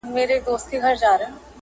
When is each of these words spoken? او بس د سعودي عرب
او 0.03 0.09
بس 0.09 0.63
د 0.69 0.71
سعودي 0.71 1.05
عرب 1.11 1.33